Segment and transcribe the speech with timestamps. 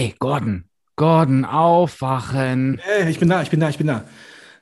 [0.00, 0.64] Hey, Gordon,
[0.96, 2.80] Gordon, aufwachen.
[2.82, 4.06] Hey, ich bin da, ich bin da, ich bin da.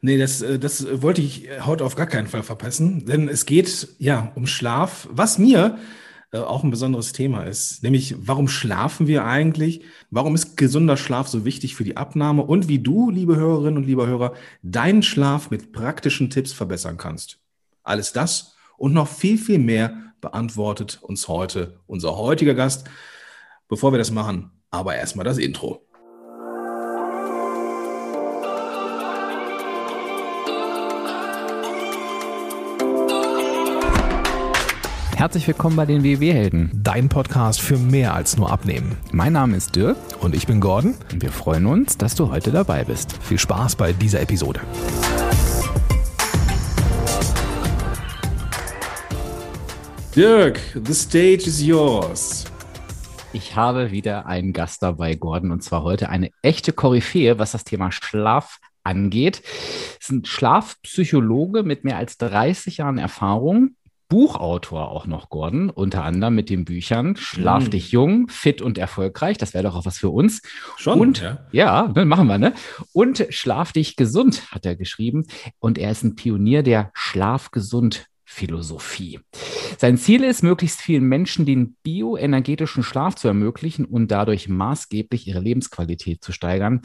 [0.00, 3.87] Nee, das, äh, das wollte ich heute auf gar keinen Fall verpassen, denn es geht
[4.01, 5.79] ja um Schlaf, was mir
[6.32, 9.85] äh, auch ein besonderes Thema ist, nämlich warum schlafen wir eigentlich?
[10.11, 13.86] Warum ist gesunder Schlaf so wichtig für die Abnahme und wie du, liebe Hörerinnen und
[13.86, 14.34] lieber Hörer,
[14.64, 17.39] deinen Schlaf mit praktischen Tipps verbessern kannst?
[17.84, 22.91] Alles das und noch viel, viel mehr beantwortet uns heute unser heutiger Gast.
[23.68, 25.82] Bevor wir das machen, aber erstmal das Intro.
[35.16, 36.70] Herzlich willkommen bei den WW-Helden.
[36.75, 38.97] Dein Podcast für mehr als nur Abnehmen.
[39.11, 39.97] Mein Name ist Dirk.
[40.20, 40.95] Und ich bin Gordon.
[41.12, 43.20] Und wir freuen uns, dass du heute dabei bist.
[43.20, 44.61] Viel Spaß bei dieser Episode.
[50.14, 52.45] Dirk, the stage is yours.
[53.32, 57.64] Ich habe wieder einen Gast dabei, Gordon, und zwar heute eine echte Koryphäe, was das
[57.64, 59.42] Thema Schlaf angeht.
[60.00, 63.77] Es ist ein Schlafpsychologe mit mehr als 30 Jahren Erfahrung,
[64.08, 67.70] Buchautor auch noch, Gordon, unter anderem mit den Büchern Schlaf mm.
[67.70, 69.36] dich jung, fit und erfolgreich.
[69.36, 70.41] Das wäre doch auch was für uns.
[70.78, 70.98] Schon.
[70.98, 72.55] Und ja, ja ne, machen wir, ne?
[72.94, 75.27] Und Schlaf dich gesund, hat er geschrieben.
[75.58, 79.20] Und er ist ein Pionier der Schlafgesund Philosophie.
[79.77, 85.41] Sein Ziel ist, möglichst vielen Menschen den bioenergetischen Schlaf zu ermöglichen und dadurch maßgeblich ihre
[85.41, 86.80] Lebensqualität zu steigern.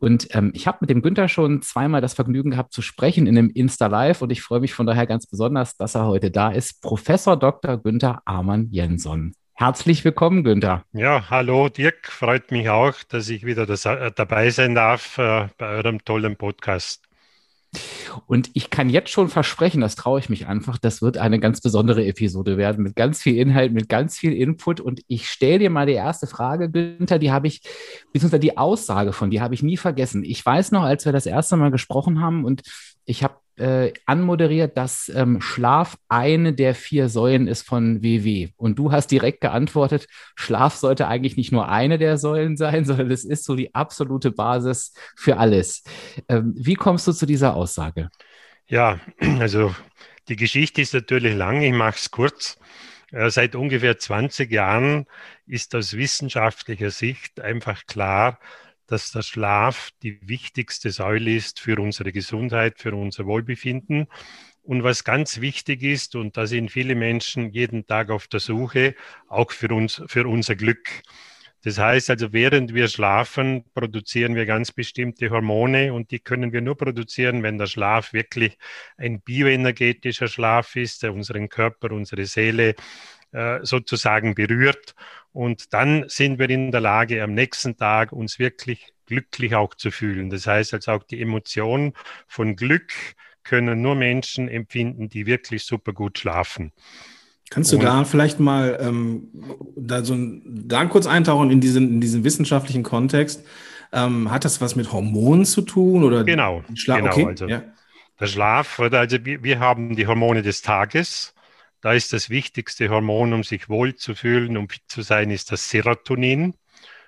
[0.00, 3.38] Und ähm, ich habe mit dem Günther schon zweimal das Vergnügen gehabt zu sprechen in
[3.38, 6.82] einem Insta-Live und ich freue mich von daher ganz besonders, dass er heute da ist.
[6.82, 7.78] Professor Dr.
[7.78, 9.34] Günther Amann Jensson.
[9.56, 10.84] Herzlich willkommen, Günther.
[10.92, 12.08] Ja, hallo Dirk.
[12.08, 16.34] Freut mich auch, dass ich wieder das, äh, dabei sein darf äh, bei eurem tollen
[16.34, 17.04] Podcast.
[18.26, 21.60] Und ich kann jetzt schon versprechen, das traue ich mich einfach, das wird eine ganz
[21.60, 24.80] besondere Episode werden mit ganz viel Inhalt, mit ganz viel Input.
[24.80, 27.62] Und ich stelle dir mal die erste Frage, Günther, die habe ich,
[28.12, 30.24] beziehungsweise die Aussage von dir habe ich nie vergessen.
[30.24, 32.62] Ich weiß noch, als wir das erste Mal gesprochen haben und
[33.04, 38.48] ich habe äh, anmoderiert, dass ähm, Schlaf eine der vier Säulen ist von WW.
[38.56, 43.10] Und du hast direkt geantwortet, Schlaf sollte eigentlich nicht nur eine der Säulen sein, sondern
[43.10, 45.84] es ist so die absolute Basis für alles.
[46.28, 48.08] Ähm, wie kommst du zu dieser Aussage?
[48.66, 49.00] Ja,
[49.38, 49.74] also
[50.28, 52.58] die Geschichte ist natürlich lang, ich mache es kurz.
[53.12, 55.06] Äh, seit ungefähr 20 Jahren
[55.46, 58.38] ist aus wissenschaftlicher Sicht einfach klar,
[58.86, 64.06] dass der Schlaf die wichtigste Säule ist für unsere Gesundheit, für unser Wohlbefinden.
[64.62, 68.94] Und was ganz wichtig ist, und da sind viele Menschen jeden Tag auf der Suche,
[69.28, 71.02] auch für uns, für unser Glück.
[71.64, 76.60] Das heißt also, während wir schlafen, produzieren wir ganz bestimmte Hormone und die können wir
[76.60, 78.58] nur produzieren, wenn der Schlaf wirklich
[78.98, 82.74] ein bioenergetischer Schlaf ist, der unseren Körper, unsere Seele
[83.62, 84.94] sozusagen berührt.
[85.32, 89.90] Und dann sind wir in der Lage, am nächsten Tag uns wirklich glücklich auch zu
[89.90, 90.30] fühlen.
[90.30, 91.92] Das heißt also auch die Emotion
[92.28, 92.92] von Glück
[93.42, 96.72] können nur Menschen empfinden, die wirklich super gut schlafen.
[97.50, 99.28] Kannst du Und, da vielleicht mal ähm,
[99.76, 103.44] da, so da kurz eintauchen in diesen, in diesen wissenschaftlichen Kontext?
[103.92, 106.02] Ähm, hat das was mit Hormonen zu tun?
[106.04, 107.62] Oder genau, Schla genau okay, also ja.
[108.18, 111.33] der Schlaf, also wir, wir haben die Hormone des Tages
[111.84, 115.52] da ist das wichtigste Hormon, um sich wohl zu fühlen, um fit zu sein, ist
[115.52, 116.54] das Serotonin.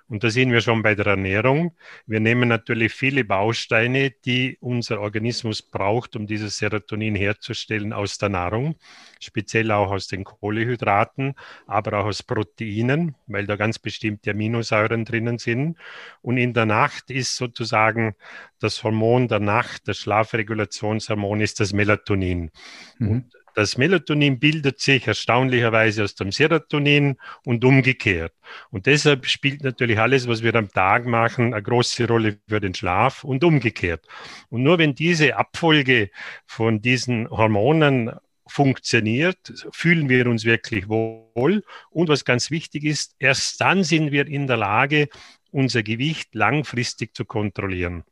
[0.06, 1.74] Und da sind wir schon bei der Ernährung.
[2.04, 8.28] Wir nehmen natürlich viele Bausteine, die unser Organismus braucht, um dieses Serotonin herzustellen aus der
[8.28, 8.76] Nahrung,
[9.18, 15.38] speziell auch aus den Kohlehydraten, aber auch aus Proteinen, weil da ganz bestimmte Aminosäuren drinnen
[15.38, 15.78] sind.
[16.20, 18.14] Und in der Nacht ist sozusagen
[18.58, 22.50] das Hormon der Nacht, das Schlafregulationshormon, ist das Melatonin.
[22.98, 23.08] Mhm.
[23.08, 28.34] Und das Melatonin bildet sich erstaunlicherweise aus dem Serotonin und umgekehrt.
[28.70, 32.74] Und deshalb spielt natürlich alles, was wir am Tag machen, eine große Rolle für den
[32.74, 34.06] Schlaf und umgekehrt.
[34.50, 36.10] Und nur wenn diese Abfolge
[36.46, 38.12] von diesen Hormonen
[38.46, 39.38] funktioniert,
[39.72, 41.64] fühlen wir uns wirklich wohl.
[41.88, 45.08] Und was ganz wichtig ist, erst dann sind wir in der Lage,
[45.50, 48.04] unser Gewicht langfristig zu kontrollieren.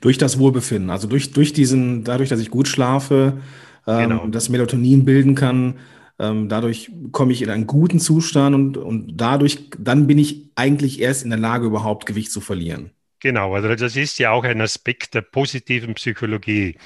[0.00, 3.40] Durch das Wohlbefinden, also durch, durch diesen, dadurch, dass ich gut schlafe,
[3.86, 4.26] ähm, genau.
[4.26, 5.78] das Melatonin bilden kann.
[6.18, 11.00] Ähm, dadurch komme ich in einen guten Zustand und, und dadurch, dann bin ich eigentlich
[11.00, 12.90] erst in der Lage, überhaupt Gewicht zu verlieren.
[13.20, 16.76] Genau, also das ist ja auch ein Aspekt der positiven Psychologie.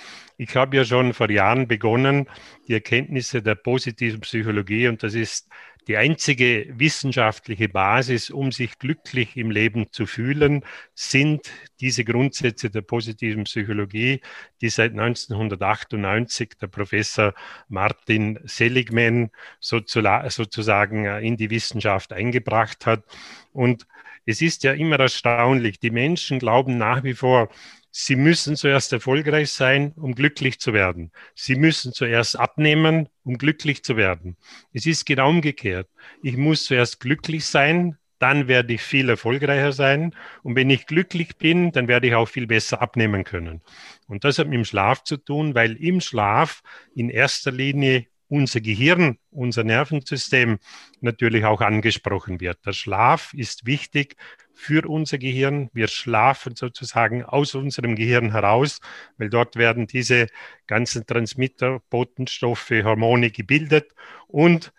[0.42, 2.26] Ich habe ja schon vor Jahren begonnen,
[2.66, 5.50] die Erkenntnisse der positiven Psychologie, und das ist
[5.86, 10.64] die einzige wissenschaftliche Basis, um sich glücklich im Leben zu fühlen,
[10.94, 11.50] sind
[11.80, 14.22] diese Grundsätze der positiven Psychologie,
[14.62, 17.34] die seit 1998 der Professor
[17.68, 19.28] Martin Seligman
[19.58, 23.04] sozusagen in die Wissenschaft eingebracht hat.
[23.52, 23.86] Und
[24.24, 27.50] es ist ja immer erstaunlich, die Menschen glauben nach wie vor,
[27.90, 31.12] sie müssen zuerst erfolgreich sein, um glücklich zu werden.
[31.34, 34.36] Sie müssen zuerst abnehmen, um glücklich zu werden.
[34.72, 35.88] Es ist genau umgekehrt.
[36.22, 40.14] Ich muss zuerst glücklich sein, dann werde ich viel erfolgreicher sein.
[40.42, 43.62] Und wenn ich glücklich bin, dann werde ich auch viel besser abnehmen können.
[44.06, 46.62] Und das hat mit dem Schlaf zu tun, weil im Schlaf
[46.94, 50.58] in erster Linie unser Gehirn, unser Nervensystem
[51.00, 52.64] natürlich auch angesprochen wird.
[52.64, 54.16] Der Schlaf ist wichtig
[54.54, 55.68] für unser Gehirn.
[55.72, 58.80] Wir schlafen sozusagen aus unserem Gehirn heraus,
[59.18, 60.28] weil dort werden diese
[60.68, 63.92] ganzen Transmitter, Botenstoffe, Hormone gebildet
[64.28, 64.72] und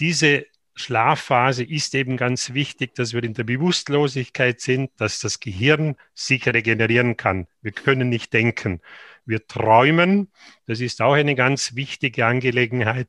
[0.00, 5.96] diese Schlafphase ist eben ganz wichtig, dass wir in der Bewusstlosigkeit sind, dass das Gehirn
[6.14, 7.46] sich regenerieren kann.
[7.62, 8.82] Wir können nicht denken.
[9.24, 10.28] Wir träumen.
[10.66, 13.08] Das ist auch eine ganz wichtige Angelegenheit.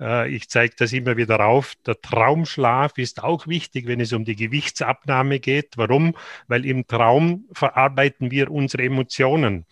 [0.00, 1.74] Äh, ich zeige das immer wieder auf.
[1.86, 5.76] Der Traumschlaf ist auch wichtig, wenn es um die Gewichtsabnahme geht.
[5.76, 6.16] Warum?
[6.46, 9.66] Weil im Traum verarbeiten wir unsere Emotionen.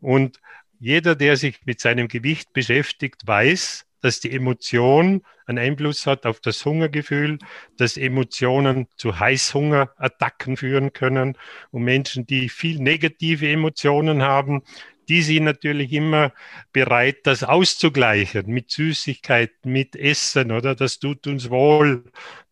[0.00, 0.40] Und
[0.80, 6.40] jeder, der sich mit seinem Gewicht beschäftigt, weiß, dass die Emotion einen Einfluss hat auf
[6.40, 7.38] das Hungergefühl,
[7.76, 11.38] dass Emotionen zu Heißhungerattacken führen können
[11.70, 14.62] und Menschen, die viel negative Emotionen haben,
[15.08, 16.32] die sind natürlich immer
[16.72, 20.74] bereit, das auszugleichen mit Süßigkeiten, mit Essen, oder?
[20.74, 22.04] Das tut uns wohl.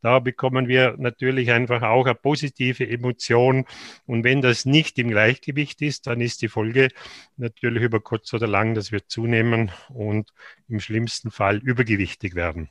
[0.02, 3.64] Da bekommen wir natürlich einfach auch eine positive Emotion.
[4.06, 6.88] Und wenn das nicht im Gleichgewicht ist, dann ist die Folge
[7.36, 10.30] natürlich über kurz oder lang, dass wir zunehmen und
[10.68, 12.68] im schlimmsten Fall übergewichtig werden.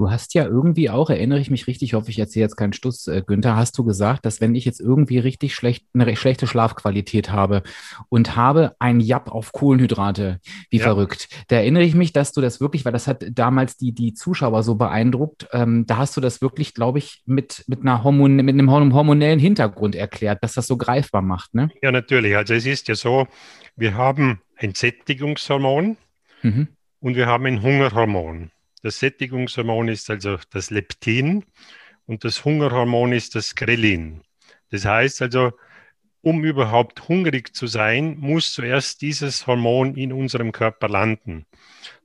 [0.00, 3.06] Du hast ja irgendwie auch, erinnere ich mich richtig, hoffe ich erzähle jetzt keinen Stuss,
[3.06, 7.30] äh, Günther, hast du gesagt, dass wenn ich jetzt irgendwie richtig schlecht, eine schlechte Schlafqualität
[7.32, 7.62] habe
[8.08, 10.84] und habe ein Japp auf Kohlenhydrate, wie ja.
[10.84, 14.14] verrückt, da erinnere ich mich, dass du das wirklich, weil das hat damals die, die
[14.14, 18.36] Zuschauer so beeindruckt, ähm, da hast du das wirklich, glaube ich, mit, mit, einer Hormon,
[18.36, 21.68] mit einem hormonellen Hintergrund erklärt, dass das so greifbar macht, ne?
[21.82, 22.34] Ja, natürlich.
[22.34, 23.28] Also es ist ja so,
[23.76, 25.98] wir haben ein Sättigungshormon
[26.40, 26.68] mhm.
[27.00, 28.50] und wir haben ein Hungerhormon.
[28.82, 31.44] Das Sättigungshormon ist also das Leptin
[32.06, 34.22] und das Hungerhormon ist das Grelin.
[34.70, 35.52] Das heißt also,
[36.22, 41.46] um überhaupt hungrig zu sein, muss zuerst dieses Hormon in unserem Körper landen.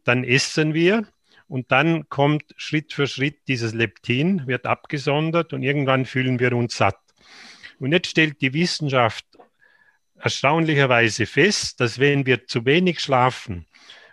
[0.03, 1.07] Dann essen wir
[1.47, 6.77] und dann kommt Schritt für Schritt dieses Leptin, wird abgesondert und irgendwann fühlen wir uns
[6.77, 6.99] satt.
[7.79, 9.25] Und jetzt stellt die Wissenschaft
[10.17, 13.65] erstaunlicherweise fest, dass wenn wir zu wenig schlafen,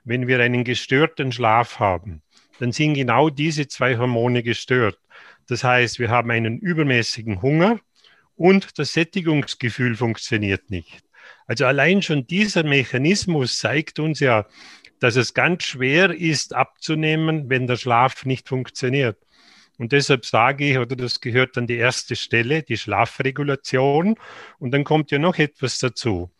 [0.04, 2.22] wenn wir einen gestörten Schlaf haben,
[2.62, 4.96] dann sind genau diese zwei Hormone gestört.
[5.48, 7.80] Das heißt, wir haben einen übermäßigen Hunger
[8.36, 11.02] und das Sättigungsgefühl funktioniert nicht.
[11.48, 14.46] Also allein schon dieser Mechanismus zeigt uns ja,
[15.00, 19.18] dass es ganz schwer ist abzunehmen, wenn der Schlaf nicht funktioniert.
[19.76, 24.14] Und deshalb sage ich, oder das gehört an die erste Stelle, die Schlafregulation.
[24.60, 26.30] Und dann kommt ja noch etwas dazu.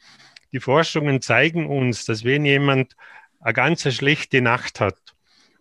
[0.52, 2.94] Die Forschungen zeigen uns, dass wenn jemand
[3.40, 4.94] eine ganz schlechte Nacht hat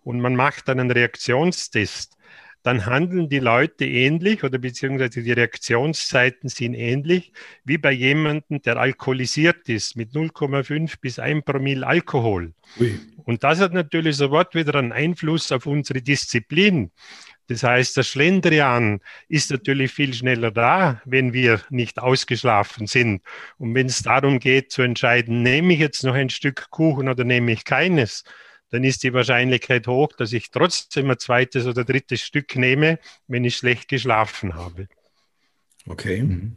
[0.04, 2.18] und man macht dann einen Reaktionstest,
[2.64, 7.34] dann handeln die Leute ähnlich oder beziehungsweise die Reaktionszeiten sind ähnlich
[7.64, 12.54] wie bei jemandem, der alkoholisiert ist mit 0,5 bis 1 Promille Alkohol.
[12.80, 13.00] Ui.
[13.24, 16.92] Und das hat natürlich sofort wieder einen Einfluss auf unsere Disziplin.
[17.48, 23.24] Das heißt, der Schlendrian ist natürlich viel schneller da, wenn wir nicht ausgeschlafen sind.
[23.58, 27.24] Und wenn es darum geht zu entscheiden, nehme ich jetzt noch ein Stück Kuchen oder
[27.24, 28.24] nehme ich keines,
[28.72, 33.46] dann ist die Wahrscheinlichkeit hoch, dass ich trotzdem ein zweites oder drittes Stück nehme, wenn
[33.46, 34.88] ich schlecht geschlafen habe.
[35.86, 36.24] Okay.
[36.24, 36.56] Mhm.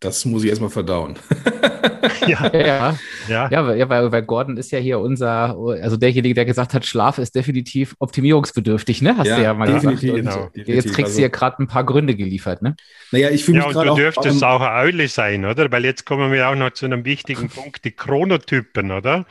[0.00, 1.18] Das muss ich erstmal verdauen.
[2.26, 2.96] ja, ja,
[3.28, 3.48] ja.
[3.50, 7.34] ja weil, weil, Gordon ist ja hier unser, also derjenige, der gesagt hat, Schlaf ist
[7.34, 9.16] definitiv optimierungsbedürftig, ne?
[9.16, 10.34] Hast ja, du ja mal definitiv, gesagt.
[10.34, 10.74] Genau, definitiv.
[10.74, 12.76] Jetzt kriegst also, du ja gerade ein paar Gründe geliefert, ne?
[13.10, 13.90] Naja, ich fühle mich ja, gerade.
[13.90, 15.72] Und du dürftest auch, auch eine Eule sein, oder?
[15.72, 19.24] Weil jetzt kommen wir auch noch zu einem wichtigen Punkt, die Chronotypen, oder?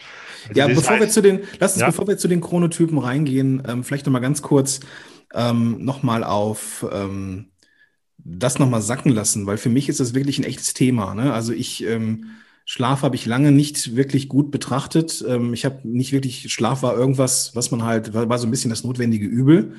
[0.48, 1.88] Also ja, bevor wir zu den, lass uns, ja?
[1.88, 4.80] bevor wir zu den Chronotypen reingehen, ähm, vielleicht nochmal ganz kurz
[5.36, 6.86] ähm, nochmal auf.
[6.92, 7.52] Ähm,
[8.26, 11.14] das nochmal sacken lassen, weil für mich ist das wirklich ein echtes Thema.
[11.14, 11.32] Ne?
[11.32, 12.26] Also ich ähm,
[12.66, 15.24] Schlaf habe ich lange nicht wirklich gut betrachtet.
[15.28, 18.52] Ähm, ich habe nicht wirklich, Schlaf war irgendwas, was man halt, war, war so ein
[18.52, 19.76] bisschen das notwendige Übel.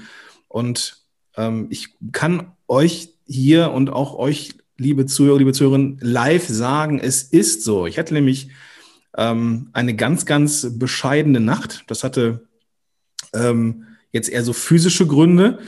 [0.47, 1.03] Und
[1.37, 7.25] ähm, ich kann euch hier und auch euch, liebe Zuhörer, liebe Zuhörerinnen, live sagen, es
[7.25, 7.87] ist so.
[7.87, 8.51] Ich hatte nämlich
[9.17, 11.83] ähm, eine ganz, ganz bescheidene Nacht.
[11.89, 12.47] Das hatte
[13.35, 15.59] ähm, jetzt eher so physische Gründe.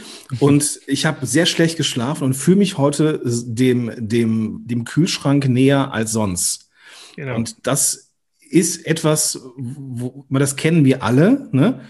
[0.40, 5.92] Und ich habe sehr schlecht geschlafen und fühle mich heute dem, dem, dem Kühlschrank näher
[5.92, 6.70] als sonst.
[7.16, 7.36] Genau.
[7.36, 8.12] Und das
[8.50, 11.48] ist etwas, wo, das kennen wir alle.
[11.52, 11.80] Ne?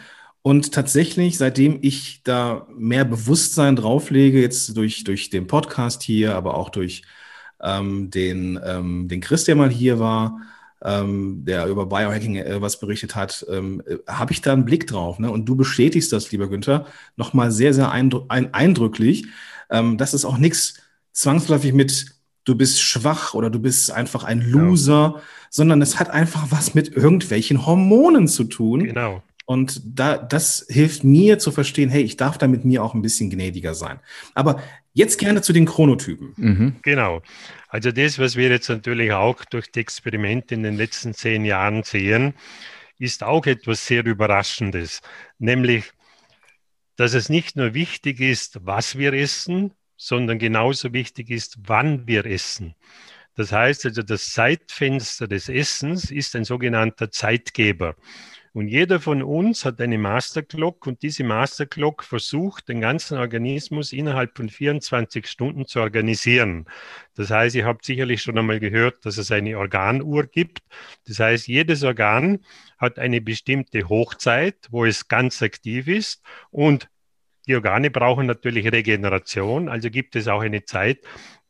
[0.43, 6.55] Und tatsächlich, seitdem ich da mehr Bewusstsein drauflege, jetzt durch, durch den Podcast hier, aber
[6.55, 7.02] auch durch
[7.61, 10.40] ähm, den, ähm, den Chris, der mal hier war,
[10.85, 14.87] ähm, der über Biohacking äh, was berichtet hat, ähm, äh, habe ich da einen Blick
[14.87, 15.18] drauf.
[15.18, 15.30] Ne?
[15.30, 19.26] Und du bestätigst das, lieber Günther, nochmal sehr, sehr eindr ein eindrücklich,
[19.70, 20.75] ähm, dass es auch nichts
[21.12, 25.23] zwangsläufig mit du bist schwach oder du bist einfach ein Loser, ja.
[25.50, 28.85] sondern es hat einfach was mit irgendwelchen Hormonen zu tun.
[28.85, 29.23] Genau.
[29.44, 33.02] Und da, das hilft mir zu verstehen, hey, ich darf da mit mir auch ein
[33.02, 33.99] bisschen gnädiger sein.
[34.35, 34.61] Aber
[34.99, 36.35] jetzt gerne zu den Chronotypen.
[36.37, 36.76] Mhm.
[36.83, 37.23] Genau.
[37.69, 41.85] Also das, was wir jetzt natürlich auch durch die Experimente in den letzten zehn Jahren
[41.85, 42.35] sehen,
[42.99, 45.00] ist auch etwas sehr Überraschendes.
[45.38, 45.85] Nämlich,
[46.97, 52.26] dass es nicht nur wichtig ist, was wir essen, sondern genauso wichtig ist, wann wir
[52.26, 52.75] essen.
[53.37, 57.95] Das heißt also, das Zeitfenster des Essens ist ein sogenannter Zeitgeber.
[58.52, 64.37] Und jeder von uns hat eine Masterclock und diese Masterclock versucht, den ganzen Organismus innerhalb
[64.37, 66.67] von 24 Stunden zu organisieren.
[67.14, 70.61] Das heißt, ihr habt sicherlich schon einmal gehört, dass es eine Organuhr gibt.
[71.07, 72.40] Das heißt, jedes Organ
[72.78, 76.88] hat eine bestimmte Hochzeit, wo es ganz aktiv ist und
[77.49, 80.99] die Organe brauchen natürlich Regeneration, also gibt es auch eine Zeit,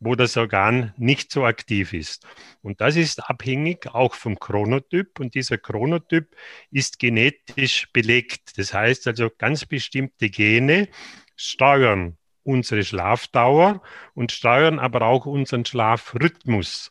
[0.01, 2.27] wo das Organ nicht so aktiv ist.
[2.63, 6.35] Und das ist abhängig auch vom Chronotyp und dieser Chronotyp
[6.71, 8.59] ist genetisch belegt.
[8.59, 10.89] Das heißt also, ganz bestimmte Gene
[11.37, 12.17] steuern
[12.49, 13.83] unsere Schlafdauer
[14.15, 16.91] und steuern aber auch unseren Schlafrhythmus.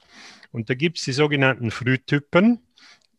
[0.52, 2.67] Und da gibt es die sogenannten Frühtypen.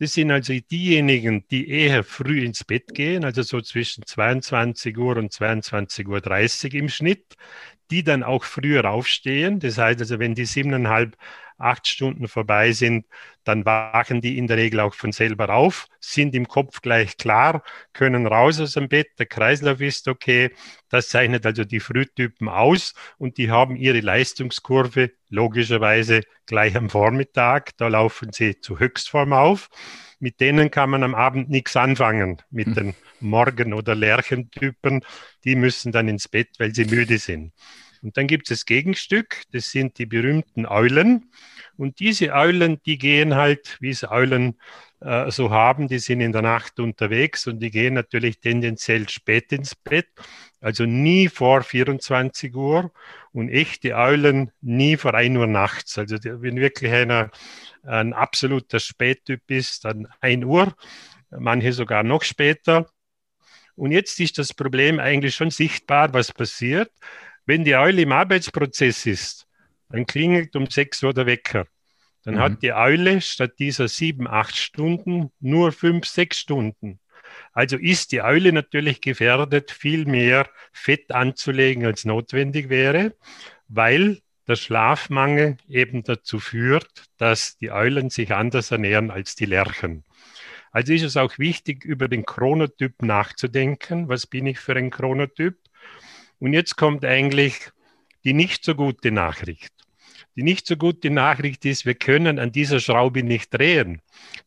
[0.00, 5.16] Das sind also diejenigen, die eher früh ins Bett gehen, also so zwischen 22 Uhr
[5.16, 7.36] und 22.30 Uhr im Schnitt
[7.90, 9.60] die dann auch früher aufstehen.
[9.60, 11.16] Das heißt also, wenn die siebeneinhalb,
[11.58, 13.06] acht Stunden vorbei sind,
[13.44, 17.62] dann wachen die in der Regel auch von selber auf, sind im Kopf gleich klar,
[17.92, 20.50] können raus aus dem Bett, der Kreislauf ist okay.
[20.88, 27.76] Das zeichnet also die Frühtypen aus und die haben ihre Leistungskurve logischerweise gleich am Vormittag.
[27.76, 29.68] Da laufen sie zu Höchstform auf.
[30.20, 32.74] Mit denen kann man am Abend nichts anfangen, mit hm.
[32.74, 35.04] den Morgen- oder Lerchentypen.
[35.44, 37.52] Die müssen dann ins Bett, weil sie müde sind.
[38.02, 41.30] Und dann gibt es das Gegenstück, das sind die berühmten Eulen.
[41.76, 44.58] Und diese Eulen, die gehen halt, wie es Eulen
[45.00, 49.52] äh, so haben, die sind in der Nacht unterwegs und die gehen natürlich tendenziell spät
[49.52, 50.08] ins Bett,
[50.60, 52.92] also nie vor 24 Uhr
[53.32, 55.98] und echte Eulen nie vor 1 Uhr nachts.
[55.98, 57.30] Also wenn wirklich einer
[57.84, 60.74] ein absoluter Spättyp ist, dann 1 Uhr,
[61.30, 62.90] manche sogar noch später.
[63.76, 66.90] Und jetzt ist das Problem eigentlich schon sichtbar, was passiert.
[67.48, 69.46] Wenn die Eule im Arbeitsprozess ist,
[69.88, 71.66] dann klingelt um 6 Uhr der Wecker.
[72.22, 72.40] Dann mhm.
[72.40, 77.00] hat die Eule statt dieser sieben, acht Stunden nur fünf, sechs Stunden.
[77.54, 83.14] Also ist die Eule natürlich gefährdet, viel mehr Fett anzulegen, als notwendig wäre,
[83.68, 90.04] weil der Schlafmangel eben dazu führt, dass die Eulen sich anders ernähren als die Lerchen.
[90.70, 94.10] Also ist es auch wichtig, über den Chronotyp nachzudenken.
[94.10, 95.56] Was bin ich für ein Chronotyp?
[96.38, 97.70] Und jetzt kommt eigentlich
[98.24, 99.72] die nicht so gute Nachricht.
[100.36, 104.02] Die nicht so gute Nachricht ist, wir können an dieser Schraube nicht drehen.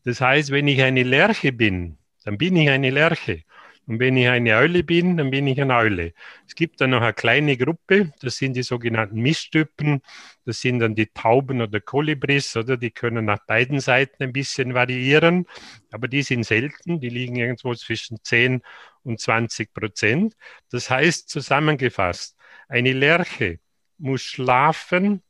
[0.05, 3.43] Das heißt, wenn ich eine Lerche bin, dann bin ich eine Lerche.
[3.87, 6.13] Und wenn ich eine Eule bin, dann bin ich eine Eule.
[6.47, 10.01] Es gibt dann noch eine kleine Gruppe, das sind die sogenannten Mischtypen.
[10.45, 14.73] Das sind dann die Tauben oder Kolibris, oder die können nach beiden Seiten ein bisschen
[14.73, 15.45] variieren,
[15.91, 18.61] aber die sind selten, die liegen irgendwo zwischen 10
[19.03, 20.35] und 20 Prozent.
[20.69, 23.59] Das heißt zusammengefasst, eine Lerche
[23.97, 25.21] muss schlafen,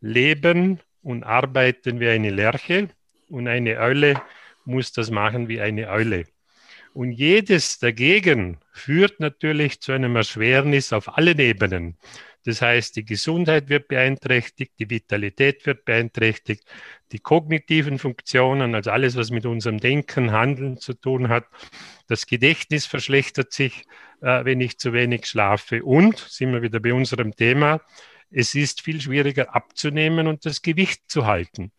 [0.00, 2.88] leben und arbeiten wie eine Lerche
[3.28, 4.20] und eine Eule
[4.64, 6.26] muss das machen wie eine Eule.
[6.92, 11.96] Und jedes dagegen führt natürlich zu einem Erschwernis auf allen Ebenen.
[12.44, 16.64] Das heißt, die Gesundheit wird beeinträchtigt, die Vitalität wird beeinträchtigt,
[17.12, 21.44] die kognitiven Funktionen, also alles, was mit unserem Denken, Handeln zu tun hat.
[22.06, 23.84] Das Gedächtnis verschlechtert sich,
[24.22, 25.84] äh, wenn ich zu wenig schlafe.
[25.84, 27.82] Und, sind wir wieder bei unserem Thema,
[28.30, 31.72] es ist viel schwieriger abzunehmen und das Gewicht zu halten.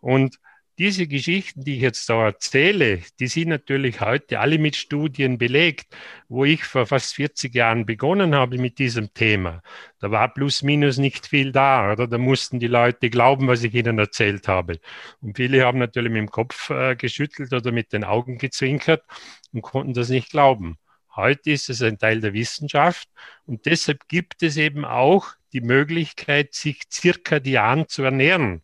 [0.00, 0.36] Und
[0.78, 5.94] diese Geschichten, die ich jetzt da erzähle, die sind natürlich heute alle mit Studien belegt,
[6.28, 9.62] wo ich vor fast 40 Jahren begonnen habe mit diesem Thema.
[10.00, 12.08] Da war plus minus nicht viel da, oder?
[12.08, 14.80] Da mussten die Leute glauben, was ich ihnen erzählt habe.
[15.20, 19.02] Und viele haben natürlich mit dem Kopf äh, geschüttelt oder mit den Augen gezwinkert
[19.52, 20.78] und konnten das nicht glauben.
[21.14, 23.08] Heute ist es ein Teil der Wissenschaft
[23.44, 28.62] und deshalb gibt es eben auch die Möglichkeit, sich zirkadian zu ernähren.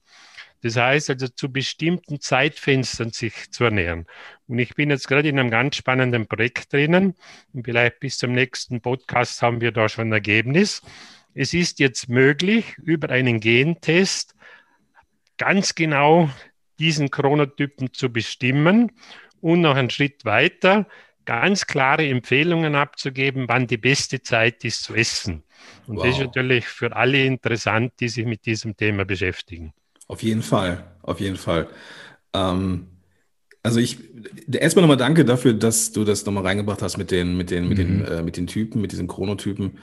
[0.62, 4.06] Das heißt also zu bestimmten Zeitfenstern sich zu ernähren.
[4.46, 7.14] Und ich bin jetzt gerade in einem ganz spannenden Projekt drinnen.
[7.52, 10.82] Und vielleicht bis zum nächsten Podcast haben wir da schon ein Ergebnis.
[11.34, 14.34] Es ist jetzt möglich, über einen Gentest
[15.36, 16.30] ganz genau
[16.78, 18.92] diesen Chronotypen zu bestimmen
[19.40, 20.86] und noch einen Schritt weiter
[21.28, 25.44] ganz klare Empfehlungen abzugeben, wann die beste Zeit ist zu essen.
[25.86, 26.06] Und wow.
[26.06, 29.74] das ist natürlich für alle interessant, die sich mit diesem Thema beschäftigen.
[30.08, 31.68] Auf jeden Fall, auf jeden Fall.
[32.32, 32.86] Ähm,
[33.62, 33.98] also ich
[34.50, 37.68] erstmal nochmal danke dafür, dass du das nochmal reingebracht hast mit den, mit den, mhm.
[37.68, 39.78] mit den, äh, mit den Typen, mit diesen Chronotypen.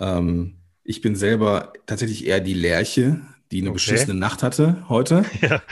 [0.00, 3.20] Ähm, ich bin selber tatsächlich eher die Lerche,
[3.52, 3.74] die eine okay.
[3.74, 5.24] beschissene Nacht hatte heute.
[5.40, 5.62] Ja.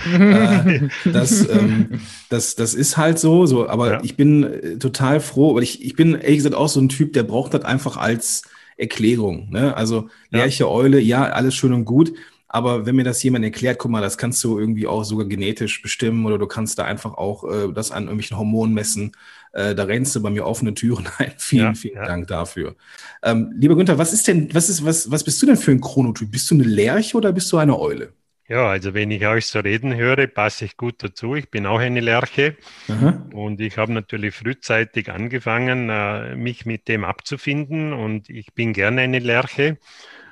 [0.64, 4.00] Äh, das, ähm, das, das ist halt so, so aber ja.
[4.04, 7.12] ich bin äh, total froh, weil ich, ich bin ehrlich gesagt auch so ein Typ,
[7.12, 8.42] der braucht das einfach als
[8.76, 9.50] Erklärung.
[9.50, 9.76] Ne?
[9.76, 10.70] Also Lerche, ja.
[10.70, 12.12] Eule, ja, alles schön und gut.
[12.48, 15.82] Aber wenn mir das jemand erklärt, guck mal, das kannst du irgendwie auch sogar genetisch
[15.82, 19.12] bestimmen oder du kannst da einfach auch äh, das an irgendwelchen Hormonen messen.
[19.52, 21.32] Äh, da rennst du bei mir offene Türen ein.
[21.36, 22.06] vielen, ja, vielen ja.
[22.06, 22.74] Dank dafür.
[23.22, 25.80] Ähm, lieber Günther, was ist denn, was ist, was, was bist du denn für ein
[25.80, 26.30] Chronotyp?
[26.30, 28.12] Bist du eine Lerche oder bist du eine Eule?
[28.48, 31.34] Ja, also wenn ich euch so reden höre, passe ich gut dazu.
[31.34, 32.56] Ich bin auch eine Lerche
[32.88, 33.26] Aha.
[33.34, 39.02] und ich habe natürlich frühzeitig angefangen, äh, mich mit dem abzufinden und ich bin gerne
[39.02, 39.76] eine Lerche.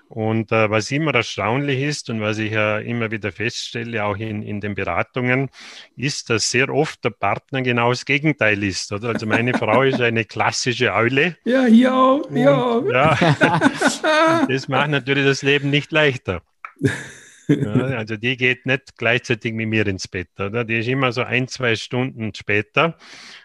[0.08, 4.16] Und äh, was immer erstaunlich ist und was ich ja äh, immer wieder feststelle, auch
[4.16, 5.50] in, in den Beratungen,
[5.96, 8.92] ist, dass sehr oft der Partner genau das Gegenteil ist.
[8.92, 9.08] Oder?
[9.08, 11.36] Also meine Frau ist eine klassische Eule.
[11.44, 12.28] Ja, hier auch.
[12.32, 12.84] Hier auch.
[12.86, 13.16] Ja,
[14.48, 16.42] das macht natürlich das Leben nicht leichter.
[17.48, 20.64] Ja, also die geht nicht gleichzeitig mit mir ins Bett, oder?
[20.64, 22.96] Die ist immer so ein, zwei Stunden später.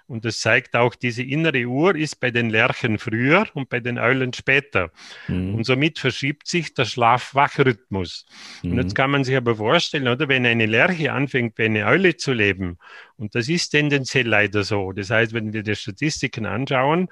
[0.08, 3.98] Und das zeigt auch, diese innere Uhr ist bei den Lerchen früher und bei den
[3.98, 4.92] Eulen später.
[5.30, 5.56] Mhm.
[5.56, 8.26] Und somit verschiebt sich der Schlaf-Wach-Rhythmus.
[8.62, 8.72] Mhm.
[8.72, 8.96] Und jetzt mhm.
[8.96, 12.78] kann man sich aber vorstellen, oder wenn eine Lerche anfängt, wie eine Eule zu leben,
[13.22, 14.92] und das ist tendenziell leider so.
[14.94, 17.08] Das heißt, wenn wir die Statistiken anschauen,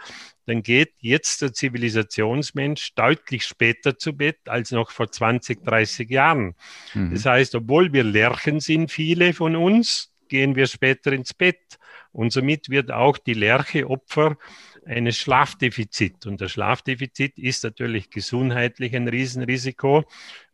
[0.49, 6.55] dann geht jetzt der Zivilisationsmensch deutlich später zu Bett als noch vor 20, 30 Jahren.
[6.93, 7.13] Mhm.
[7.13, 11.77] Das heißt, obwohl wir Lerchen sind, viele von uns, gehen wir später ins Bett.
[12.11, 14.37] Und somit wird auch die Lerche Opfer
[14.85, 16.25] eines Schlafdefizits.
[16.25, 20.03] Und das Schlafdefizit ist natürlich gesundheitlich ein Riesenrisiko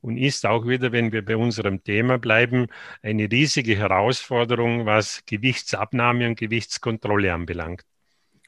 [0.01, 2.67] und ist auch wieder, wenn wir bei unserem Thema bleiben,
[3.01, 7.85] eine riesige Herausforderung, was Gewichtsabnahme und Gewichtskontrolle anbelangt.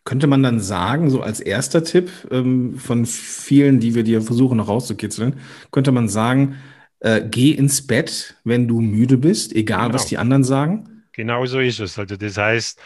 [0.08, 4.56] Könnte man dann sagen, so als erster Tipp ähm, von vielen, die wir dir versuchen
[4.56, 5.38] noch rauszukitzeln,
[5.70, 6.56] könnte man sagen,
[7.02, 9.96] äh, geh ins Bett, wenn du müde bist, egal genau.
[9.96, 11.04] was die anderen sagen?
[11.12, 12.00] Genau so ist es.
[12.00, 12.80] Also das heißt,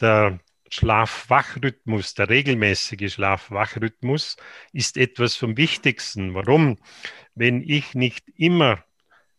[0.00, 4.38] der Schlaf-Wach-Rhythmus, der regelmäßige Schlaf-Wach-Rhythmus
[4.72, 6.32] ist etwas vom Wichtigsten.
[6.32, 6.78] Warum?
[7.34, 8.82] Wenn ich nicht immer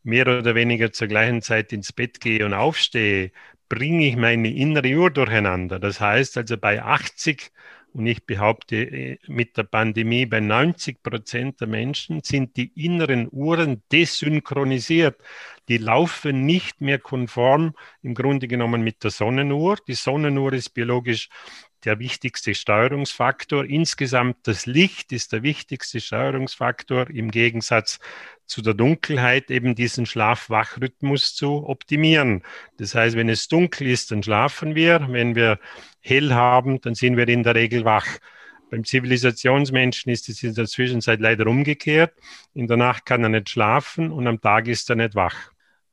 [0.04, 3.32] mehr oder weniger zur gleichen Zeit ins Bett gehe und aufstehe,
[3.70, 5.80] bringe ich meine innere Uhr durcheinander.
[5.80, 7.52] Das heißt also bei 80
[7.94, 13.30] und ich behaupte, äh, mit der Pandemie bei 90 Prozent der Menschen sind die inneren
[13.32, 15.22] Uhren desynchronisiert.
[15.68, 19.78] Die laufen nicht mehr konform im Grunde genommen mit der Sonnenuhr.
[19.88, 21.30] Die Sonnenuhr ist biologisch
[21.86, 23.66] der wichtigste Steuerungsfaktor.
[23.66, 28.00] Insgesamt das Licht ist der wichtigste Steuerungsfaktor im Gegensatz
[28.46, 32.44] zu der Dunkelheit eben diesen Schlaf-Wach-Rhythmus zu optimieren.
[32.78, 35.08] Das heißt, wenn es dunkel ist, dann schlafen wir.
[35.10, 35.60] Wenn wir
[36.02, 38.08] hell haben, dann sind wir in der Regel wach.
[38.70, 42.14] Beim Zivilisationsmenschen ist es in der Zwischenzeit leider umgekehrt.
[42.54, 45.36] In der Nacht kann er nicht schlafen und am Tag ist er nicht wach.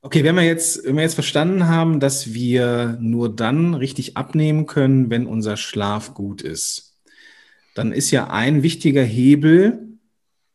[0.02, 4.64] Okay, wenn wir jetzt, wenn wir jetzt verstanden haben, dass wir nur dann richtig abnehmen
[4.64, 6.96] können, wenn unser Schlaf gut ist,
[7.74, 9.89] dann ist ja ein wichtiger Hebel,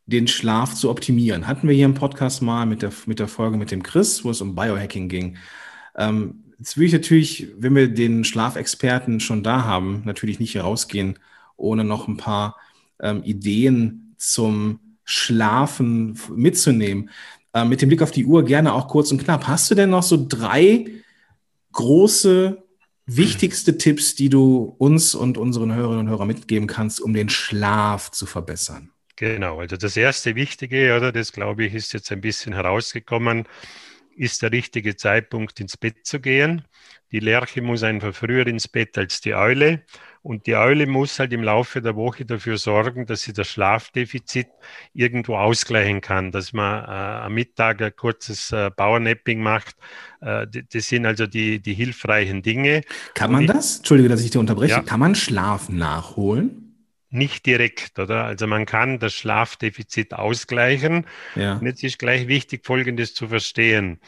[0.06, 1.46] den Schlaf zu optimieren.
[1.46, 4.30] Hatten wir hier im Podcast mal mit der, mit der Folge mit dem Chris, wo
[4.30, 5.36] es um Biohacking ging.
[5.96, 11.18] Ähm, jetzt will ich natürlich, wenn wir den Schlafexperten schon da haben, natürlich nicht herausgehen,
[11.56, 12.56] ohne noch ein paar
[13.00, 17.10] ähm, Ideen zum Schlafen mitzunehmen.
[17.52, 19.48] Äh, mit dem Blick auf die Uhr gerne auch kurz und knapp.
[19.48, 20.86] Hast du denn noch so drei
[21.72, 22.62] große,
[23.06, 28.12] wichtigste Tipps, die du uns und unseren Hörerinnen und Hörern mitgeben kannst, um den Schlaf
[28.12, 28.90] zu verbessern?
[29.16, 33.44] Genau, also das erste Wichtige, oder das glaube ich, ist jetzt ein bisschen herausgekommen,
[34.14, 36.62] ist der richtige Zeitpunkt ins Bett zu gehen.
[37.12, 39.82] Die Lerche muss einfach früher ins Bett als die Eule.
[40.22, 44.48] Und die Eule muss halt im Laufe der Woche dafür sorgen, dass sie das Schlafdefizit
[44.92, 49.76] irgendwo ausgleichen kann, dass man äh, am Mittag ein kurzes äh, Powernapping macht.
[50.20, 52.82] Äh, das sind also die, die hilfreichen Dinge.
[53.14, 53.76] Kann man ich, das?
[53.78, 54.72] Entschuldige, dass ich dir unterbreche.
[54.72, 54.82] Ja.
[54.82, 56.65] Kann man Schlaf nachholen?
[57.08, 58.24] Nicht direkt, oder?
[58.24, 61.06] Also man kann das Schlafdefizit ausgleichen.
[61.34, 61.54] Ja.
[61.54, 64.00] Und jetzt ist gleich wichtig, Folgendes zu verstehen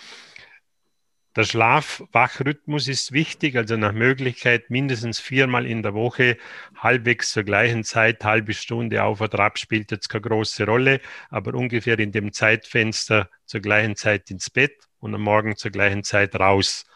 [1.38, 6.36] der Schlaf-Wach-Rhythmus ist wichtig, also nach Möglichkeit mindestens viermal in der Woche,
[6.76, 11.54] halbwegs zur gleichen Zeit, halbe Stunde auf oder ab, spielt jetzt keine große Rolle, aber
[11.54, 16.34] ungefähr in dem Zeitfenster zur gleichen Zeit ins Bett und am Morgen zur gleichen Zeit
[16.34, 16.86] raus.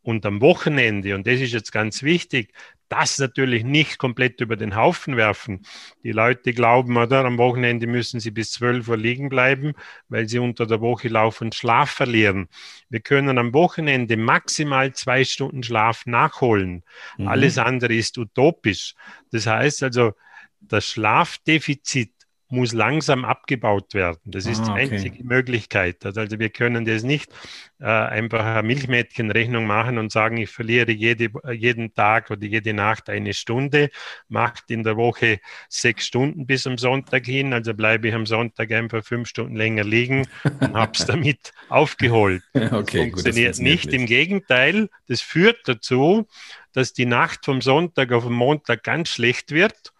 [0.00, 2.52] Und am Wochenende, und das ist jetzt ganz wichtig,
[2.92, 5.64] das natürlich nicht komplett über den Haufen werfen.
[6.04, 9.72] Die Leute glauben, oder am Wochenende müssen sie bis 12 Uhr liegen bleiben,
[10.10, 12.48] weil sie unter der Woche laufend Schlaf verlieren.
[12.90, 16.84] Wir können am Wochenende maximal zwei Stunden Schlaf nachholen.
[17.16, 17.28] Mhm.
[17.28, 18.94] Alles andere ist utopisch.
[19.30, 20.12] Das heißt also,
[20.60, 22.12] das Schlafdefizit
[22.52, 24.20] muss langsam abgebaut werden.
[24.26, 24.86] Das ist ah, okay.
[24.86, 26.04] die einzige Möglichkeit.
[26.04, 27.32] Also wir können das nicht
[27.80, 33.08] äh, einfach eine Milchmädchenrechnung machen und sagen, ich verliere jede, jeden Tag oder jede Nacht
[33.08, 33.88] eine Stunde,
[34.28, 38.70] macht in der Woche sechs Stunden bis am Sonntag hin, also bleibe ich am Sonntag
[38.70, 40.26] einfach fünf Stunden länger liegen
[40.60, 42.42] und habe es damit aufgeholt.
[42.52, 43.84] Okay, das funktioniert, gut, das funktioniert nicht.
[43.86, 43.94] nicht.
[43.94, 46.28] Im Gegenteil, das führt dazu,
[46.74, 49.92] dass die Nacht vom Sonntag auf den Montag ganz schlecht wird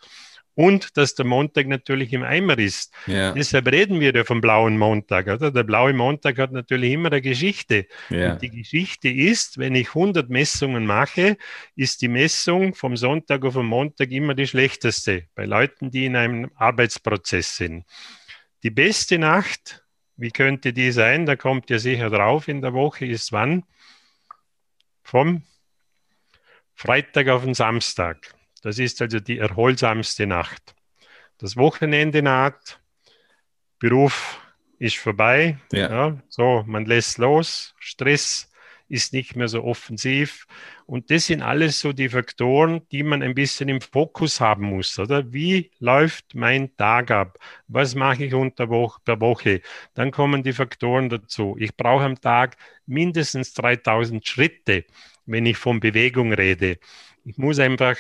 [0.55, 2.93] und dass der Montag natürlich im Eimer ist.
[3.07, 3.33] Ja.
[3.33, 5.27] Deshalb reden wir ja vom blauen Montag.
[5.27, 5.51] Oder?
[5.51, 7.87] Der blaue Montag hat natürlich immer eine Geschichte.
[8.11, 8.37] Ja.
[8.37, 11.37] Die Geschichte ist, wenn ich 100 Messungen mache,
[11.75, 16.17] ist die Messung vom Sonntag auf den Montag immer die schlechteste bei Leuten, die in
[16.17, 17.85] einem Arbeitsprozess sind.
[18.63, 19.85] Die beste Nacht,
[20.17, 21.27] wie könnte die sein?
[21.27, 23.65] Da kommt ja sicher drauf in der Woche, ist wann?
[25.03, 25.43] Vom
[26.75, 28.35] Freitag auf den Samstag.
[28.63, 30.75] Das ist also die erholsamste Nacht.
[31.39, 32.81] Das Wochenende naht,
[33.79, 34.41] Beruf
[34.79, 35.59] ist vorbei.
[35.73, 35.91] Ja.
[35.91, 36.23] ja.
[36.29, 38.49] so, man lässt los, Stress
[38.89, 40.47] ist nicht mehr so offensiv.
[40.87, 44.99] Und das sind alles so die Faktoren, die man ein bisschen im Fokus haben muss,
[44.99, 45.33] oder?
[45.33, 47.39] Wie läuft mein Tag ab?
[47.69, 49.63] Was mache ich unter Woche, per Woche?
[49.95, 51.57] Dann kommen die Faktoren dazu.
[51.59, 54.85] Ich brauche am Tag mindestens 3000 Schritte,
[55.25, 56.79] wenn ich von Bewegung rede.
[57.25, 57.97] Ich muss einfach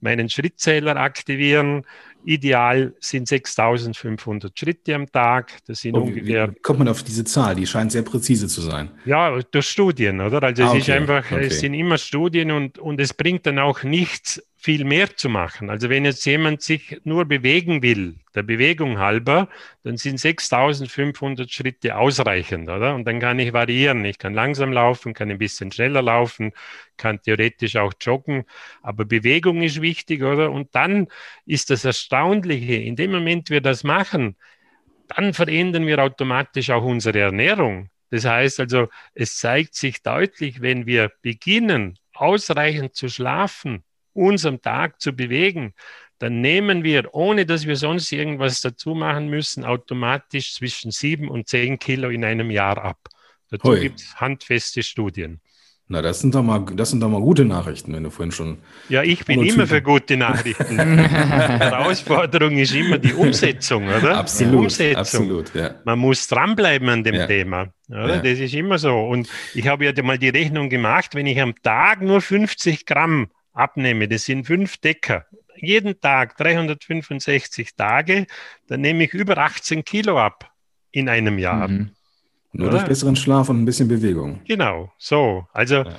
[0.00, 1.84] meinen Schrittzähler aktivieren.
[2.24, 5.52] Ideal sind 6500 Schritte am Tag.
[5.66, 6.50] Das sind oh, ungefähr.
[6.50, 7.54] Wie kommt man auf diese Zahl?
[7.54, 8.90] Die scheint sehr präzise zu sein.
[9.04, 10.42] Ja, durch Studien, oder?
[10.42, 11.46] Also ah, es ist einfach, okay.
[11.46, 15.70] es sind immer Studien und, und es bringt dann auch nichts, viel mehr zu machen.
[15.70, 19.48] Also wenn jetzt jemand sich nur bewegen will, der Bewegung halber,
[19.84, 22.96] dann sind 6500 Schritte ausreichend, oder?
[22.96, 24.04] Und dann kann ich variieren.
[24.04, 26.50] Ich kann langsam laufen, kann ein bisschen schneller laufen,
[26.96, 28.44] kann theoretisch auch joggen.
[28.82, 30.50] Aber Bewegung ist wichtig, oder?
[30.50, 31.06] Und dann
[31.44, 34.34] ist das Erstaunliche, in dem Moment wir das machen,
[35.06, 37.88] dann verändern wir automatisch auch unsere Ernährung.
[38.10, 43.84] Das heißt also, es zeigt sich deutlich, wenn wir beginnen, ausreichend zu schlafen,
[44.16, 45.74] uns am Tag zu bewegen,
[46.18, 51.48] dann nehmen wir, ohne dass wir sonst irgendwas dazu machen müssen, automatisch zwischen sieben und
[51.48, 53.08] zehn Kilo in einem Jahr ab.
[53.50, 55.40] Dazu gibt es handfeste Studien.
[55.88, 58.58] Na, das sind doch mal, das sind doch mal gute Nachrichten, wenn du vorhin schon.
[58.88, 60.78] Ja, ich bin immer für gute Nachrichten.
[60.80, 64.18] Herausforderung ist immer die Umsetzung, oder?
[64.18, 64.52] Absolut.
[64.52, 64.96] Die Umsetzung.
[64.96, 65.76] Absolut, ja.
[65.84, 67.26] Man muss dranbleiben an dem ja.
[67.28, 67.68] Thema.
[67.88, 68.16] Oder?
[68.16, 68.20] Ja.
[68.20, 68.98] Das ist immer so.
[68.98, 73.28] Und ich habe ja mal die Rechnung gemacht, wenn ich am Tag nur 50 Gramm
[73.56, 75.24] abnehme, das sind fünf Decker,
[75.56, 78.26] jeden Tag 365 Tage,
[78.68, 80.50] dann nehme ich über 18 Kilo ab
[80.92, 81.68] in einem Jahr.
[81.68, 81.90] Mhm.
[82.52, 82.78] Nur oder?
[82.78, 84.40] durch besseren Schlaf und ein bisschen Bewegung.
[84.46, 85.46] Genau, so.
[85.52, 85.96] Also, ja.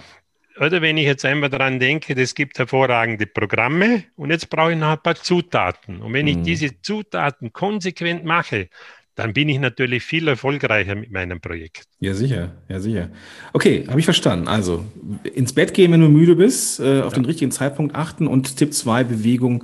[0.59, 4.77] oder wenn ich jetzt einmal daran denke, es gibt hervorragende Programme und jetzt brauche ich
[4.77, 6.01] noch ein paar Zutaten.
[6.01, 6.31] Und wenn mhm.
[6.31, 8.69] ich diese Zutaten konsequent mache,
[9.17, 11.85] dann bin ich natürlich viel erfolgreicher mit meinem Projekt.
[11.99, 13.09] Ja, sicher, ja, sicher.
[13.51, 14.47] Okay, habe ich verstanden.
[14.47, 14.85] Also
[15.23, 17.19] ins Bett gehen, wenn du müde bist, äh, auf ja.
[17.19, 19.63] den richtigen Zeitpunkt achten und Tipp 2, Bewegung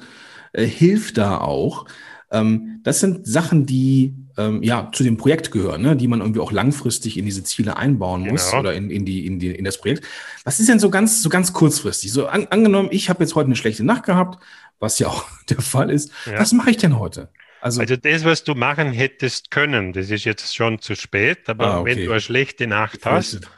[0.54, 1.86] äh, hilft da auch.
[2.32, 5.96] Ähm, das sind Sachen, die ähm, ja zu dem Projekt gehören, ne?
[5.96, 8.62] die man irgendwie auch langfristig in diese Ziele einbauen muss genau.
[8.62, 10.04] oder in, in, die, in, die, in das Projekt.
[10.46, 12.12] Was ist denn so ganz, so ganz kurzfristig?
[12.12, 14.44] So an, angenommen, ich habe jetzt heute eine schlechte Nacht gehabt,
[14.80, 16.12] was ja auch der Fall ist.
[16.26, 16.40] Ja.
[16.40, 17.30] Was mache ich denn heute?
[17.64, 21.68] Also, also das, was du machen hättest können, das ist jetzt schon zu spät, aber
[21.68, 21.92] ah, okay.
[21.96, 23.50] wenn du eine schlechte Nacht hast,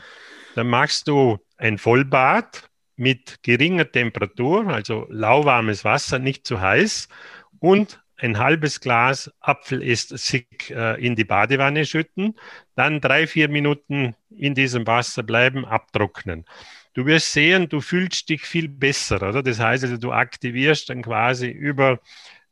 [0.54, 7.08] dann machst du ein Vollbad mit geringer Temperatur, also lauwarmes Wasser, nicht zu heiß
[7.58, 12.36] und ein halbes Glas Apfelessig äh, in die Badewanne schütten,
[12.76, 16.46] dann drei, vier Minuten in diesem Wasser bleiben, abtrocknen.
[16.94, 19.42] Du wirst sehen, du fühlst dich viel besser, oder?
[19.42, 22.00] Das heißt also, du aktivierst dann quasi über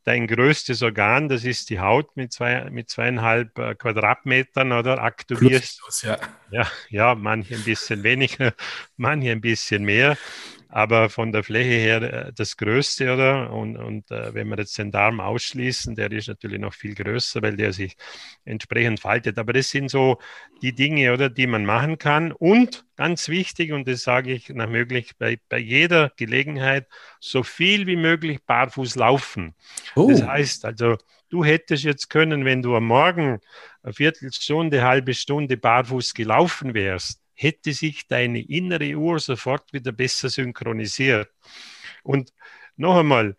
[0.04, 5.02] dein größtes Organ, das ist die Haut mit, zwei, mit zweieinhalb äh, Quadratmetern, oder?
[5.02, 5.80] Aktivierst.
[5.82, 6.18] Plus, ja.
[6.52, 8.54] ja, ja, manche ein bisschen weniger,
[8.98, 10.18] manche ein bisschen mehr.
[10.76, 13.54] Aber von der Fläche her äh, das Größte, oder?
[13.54, 17.44] Und, und äh, wenn wir jetzt den Darm ausschließen, der ist natürlich noch viel größer,
[17.44, 17.96] weil der sich
[18.44, 19.38] entsprechend faltet.
[19.38, 20.18] Aber das sind so
[20.64, 22.32] die Dinge, oder, die man machen kann.
[22.32, 26.88] Und ganz wichtig, und das sage ich nach möglich bei, bei jeder Gelegenheit,
[27.20, 29.54] so viel wie möglich barfuß laufen.
[29.96, 30.10] Oh.
[30.10, 30.98] Das heißt also,
[31.30, 33.42] du hättest jetzt können, wenn du am Morgen
[33.84, 39.92] eine Viertelstunde, eine halbe Stunde barfuß gelaufen wärst, hätte sich deine innere Uhr sofort wieder
[39.92, 41.30] besser synchronisiert.
[42.04, 42.34] Und
[42.76, 43.36] noch einmal,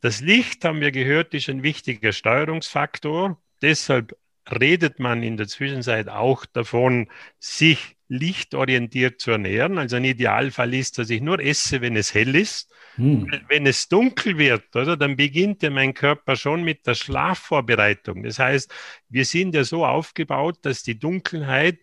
[0.00, 3.40] das Licht, haben wir gehört, ist ein wichtiger Steuerungsfaktor.
[3.62, 4.16] Deshalb
[4.50, 9.78] redet man in der Zwischenzeit auch davon, sich lichtorientiert zu ernähren.
[9.78, 12.72] Also ein Idealfall ist, dass ich nur esse, wenn es hell ist.
[12.94, 13.30] Hm.
[13.48, 18.22] Wenn es dunkel wird, oder, dann beginnt ja mein Körper schon mit der Schlafvorbereitung.
[18.22, 18.72] Das heißt,
[19.08, 21.78] wir sind ja so aufgebaut, dass die Dunkelheit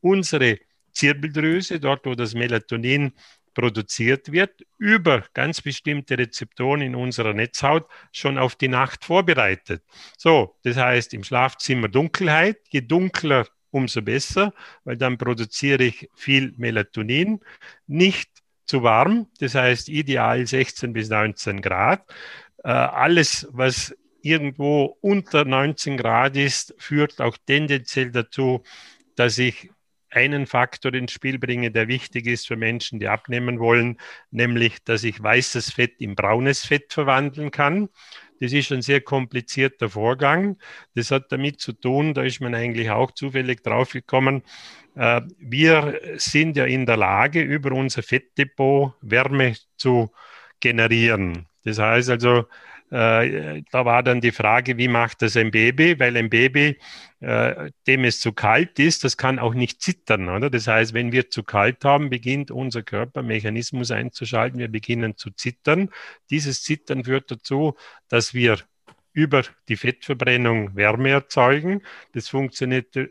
[0.00, 0.58] unsere
[0.96, 3.12] Zirbeldrüse, dort wo das Melatonin
[3.54, 9.82] produziert wird, über ganz bestimmte Rezeptoren in unserer Netzhaut schon auf die Nacht vorbereitet.
[10.18, 14.52] So, das heißt im Schlafzimmer Dunkelheit, je dunkler, umso besser,
[14.84, 17.40] weil dann produziere ich viel Melatonin,
[17.86, 18.30] nicht
[18.64, 22.02] zu warm, das heißt ideal 16 bis 19 Grad.
[22.64, 28.62] Äh, alles, was irgendwo unter 19 Grad ist, führt auch tendenziell dazu,
[29.14, 29.70] dass ich
[30.16, 33.98] einen Faktor ins Spiel bringe, der wichtig ist für Menschen, die abnehmen wollen,
[34.30, 37.90] nämlich, dass ich weißes Fett in braunes Fett verwandeln kann.
[38.40, 40.58] Das ist ein sehr komplizierter Vorgang.
[40.94, 44.42] Das hat damit zu tun, da ist man eigentlich auch zufällig draufgekommen.
[44.94, 50.12] Äh, wir sind ja in der Lage, über unser Fettdepot Wärme zu
[50.60, 51.46] generieren.
[51.64, 52.46] Das heißt also,
[52.90, 55.98] äh, da war dann die Frage, wie macht das ein Baby?
[55.98, 56.78] Weil ein Baby,
[57.20, 60.28] äh, dem es zu kalt ist, das kann auch nicht zittern.
[60.28, 60.50] Oder?
[60.50, 64.60] Das heißt, wenn wir zu kalt haben, beginnt unser Körper Mechanismus einzuschalten.
[64.60, 65.90] Wir beginnen zu zittern.
[66.30, 67.74] Dieses Zittern führt dazu,
[68.08, 68.58] dass wir
[69.12, 71.82] über die Fettverbrennung Wärme erzeugen.
[72.12, 73.08] Das funktioniert, äh,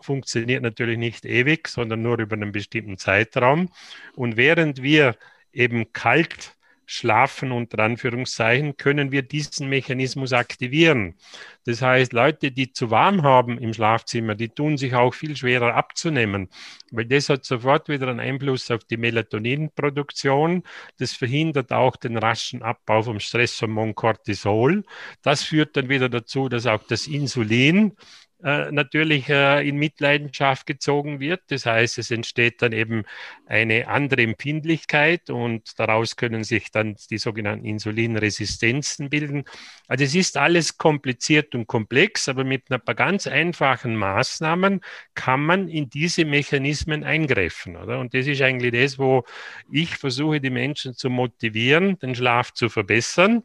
[0.00, 3.70] funktioniert natürlich nicht ewig, sondern nur über einen bestimmten Zeitraum.
[4.14, 5.16] Und während wir
[5.52, 6.55] eben kalt
[6.86, 11.16] schlafen unter Anführungszeichen, können wir diesen Mechanismus aktivieren.
[11.64, 15.74] Das heißt, Leute, die zu warm haben im Schlafzimmer, die tun sich auch viel schwerer
[15.74, 16.48] abzunehmen,
[16.92, 20.62] weil das hat sofort wieder einen Einfluss auf die Melatoninproduktion.
[20.98, 24.84] Das verhindert auch den raschen Abbau vom Stresshormon Cortisol.
[25.22, 27.96] Das führt dann wieder dazu, dass auch das Insulin
[28.44, 31.40] äh, natürlich äh, in Mitleidenschaft gezogen wird.
[31.48, 33.04] Das heißt, es entsteht dann eben
[33.46, 39.44] eine andere Empfindlichkeit und daraus können sich dann die sogenannten Insulinresistenzen bilden.
[39.88, 44.82] Also es ist alles kompliziert und komplex, aber mit ein paar ganz einfachen Maßnahmen
[45.14, 47.76] kann man in diese Mechanismen eingreifen.
[47.76, 48.00] Oder?
[48.00, 49.24] Und das ist eigentlich das, wo
[49.72, 53.44] ich versuche, die Menschen zu motivieren, den Schlaf zu verbessern.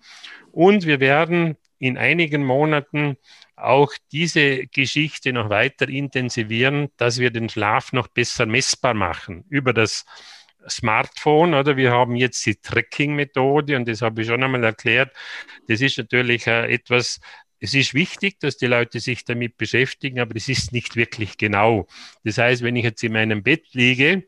[0.51, 3.17] Und wir werden in einigen Monaten
[3.63, 9.73] auch diese Geschichte noch weiter intensivieren, dass wir den Schlaf noch besser messbar machen über
[9.73, 10.05] das
[10.69, 15.15] Smartphone oder wir haben jetzt die Tracking-Methode und das habe ich schon einmal erklärt.
[15.67, 17.19] Das ist natürlich äh, etwas,
[17.59, 21.87] es ist wichtig, dass die Leute sich damit beschäftigen, aber es ist nicht wirklich genau.
[22.23, 24.23] Das heißt, wenn ich jetzt in meinem Bett liege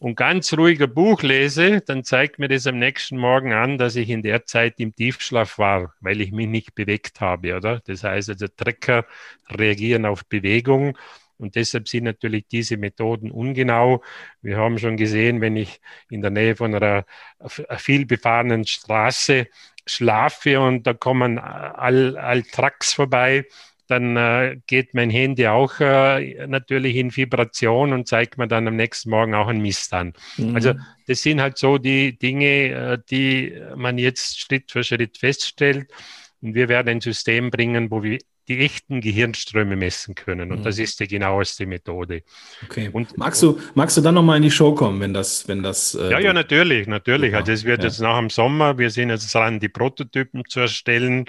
[0.00, 4.08] und ganz ruhiger Buch lese, dann zeigt mir das am nächsten Morgen an, dass ich
[4.08, 7.80] in der Zeit im Tiefschlaf war, weil ich mich nicht bewegt habe, oder?
[7.84, 9.04] Das heißt, also Trecker
[9.50, 10.96] reagieren auf Bewegung
[11.36, 14.02] und deshalb sind natürlich diese Methoden ungenau.
[14.40, 17.04] Wir haben schon gesehen, wenn ich in der Nähe von einer
[17.76, 19.48] vielbefahrenen Straße
[19.86, 23.46] schlafe und da kommen all, all Trucks vorbei,
[23.90, 28.76] dann äh, geht mein Handy auch äh, natürlich in Vibration und zeigt mir dann am
[28.76, 30.12] nächsten Morgen auch einen Mist an.
[30.36, 30.54] Mhm.
[30.54, 30.74] Also
[31.06, 35.90] das sind halt so die Dinge, äh, die man jetzt Schritt für Schritt feststellt.
[36.40, 38.18] Und wir werden ein System bringen, wo wir
[38.50, 40.50] die echten Gehirnströme messen können.
[40.50, 40.64] Und mhm.
[40.64, 42.22] das ist die genaueste Methode.
[42.64, 42.90] Okay.
[42.92, 45.94] Und magst du, magst du dann nochmal in die Show kommen, wenn das, wenn das.
[45.94, 47.34] Äh, ja, ja, natürlich, natürlich.
[47.36, 47.88] Also es wird ja.
[47.88, 51.26] jetzt nach dem Sommer, wir sind jetzt dran, die Prototypen zu erstellen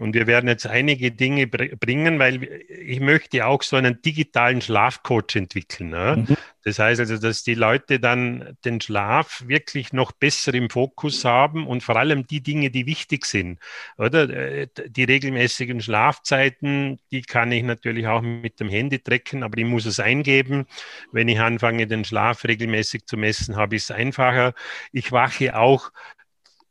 [0.00, 5.36] und wir werden jetzt einige Dinge bringen, weil ich möchte auch so einen digitalen Schlafcoach
[5.36, 5.90] entwickeln.
[5.90, 6.24] Ne?
[6.28, 6.36] Mhm.
[6.64, 11.66] Das heißt also, dass die Leute dann den Schlaf wirklich noch besser im Fokus haben
[11.66, 13.58] und vor allem die Dinge, die wichtig sind.
[13.98, 19.58] Oder äh, die regelmäßigen Schlafzeiten, die kann ich natürlich auch mit dem Handy trecken, aber
[19.58, 20.66] ich muss es eingeben.
[21.12, 24.54] Wenn ich anfange, den Schlaf regelmäßig zu messen, habe ich es einfacher.
[24.90, 25.92] Ich wache auch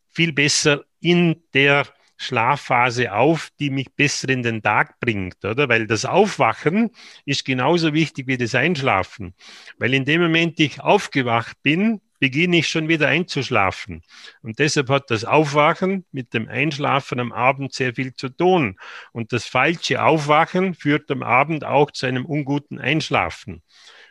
[0.09, 1.85] viel besser in der
[2.23, 5.69] Schlafphase auf, die mich besser in den Tag bringt, oder?
[5.69, 6.91] Weil das Aufwachen
[7.25, 9.33] ist genauso wichtig wie das Einschlafen.
[9.77, 14.01] Weil in dem Moment ich aufgewacht bin, beginne ich schon wieder einzuschlafen.
[14.41, 18.79] Und deshalb hat das Aufwachen mit dem Einschlafen am Abend sehr viel zu tun.
[19.11, 23.61] Und das falsche Aufwachen führt am Abend auch zu einem unguten Einschlafen.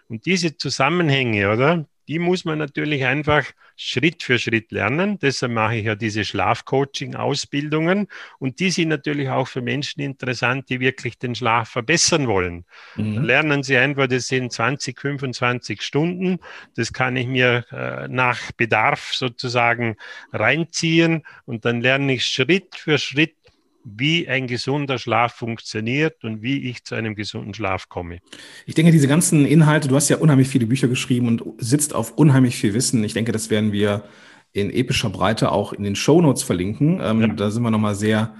[0.09, 1.87] Und diese Zusammenhänge, oder?
[2.13, 5.19] Die muss man natürlich einfach Schritt für Schritt lernen.
[5.19, 8.07] Deshalb mache ich ja diese Schlafcoaching-Ausbildungen
[8.39, 12.67] und die sind natürlich auch für Menschen interessant, die wirklich den Schlaf verbessern wollen.
[12.97, 13.23] Mhm.
[13.25, 16.39] lernen sie einfach, das sind 20, 25 Stunden.
[16.77, 19.97] Das kann ich mir äh, nach Bedarf sozusagen
[20.35, 23.37] reinziehen und dann lerne ich Schritt für Schritt
[23.85, 28.19] wie ein gesunder Schlaf funktioniert und wie ich zu einem gesunden Schlaf komme.
[28.67, 32.17] Ich denke, diese ganzen Inhalte, du hast ja unheimlich viele Bücher geschrieben und sitzt auf
[32.17, 33.03] unheimlich viel Wissen.
[33.05, 34.05] Ich denke, das werden wir
[34.53, 37.01] in epischer Breite auch in den Shownotes verlinken.
[37.03, 37.27] Ähm, ja.
[37.29, 38.35] Da sind wir nochmal sehr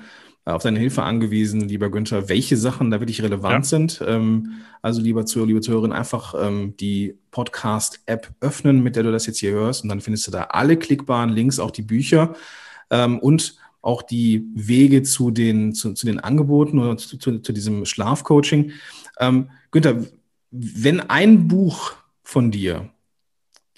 [0.45, 3.69] äh, auf deine Hilfe angewiesen, lieber Günther, welche Sachen da wirklich relevant ja.
[3.69, 4.03] sind.
[4.07, 9.27] Ähm, also, lieber Zuhörer, liebe Zuhörerin, einfach ähm, die Podcast-App öffnen, mit der du das
[9.27, 9.85] jetzt hier hörst.
[9.85, 12.35] Und dann findest du da alle klickbaren Links, auch die Bücher.
[12.91, 17.53] Ähm, und auch die Wege zu den, zu, zu den Angeboten oder zu, zu, zu
[17.53, 18.73] diesem Schlafcoaching.
[19.19, 20.05] Ähm, Günther,
[20.51, 22.89] wenn ein Buch von dir